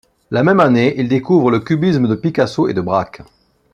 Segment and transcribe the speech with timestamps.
[0.31, 3.21] La même année, il découvre le cubisme de Picasso et de Braque.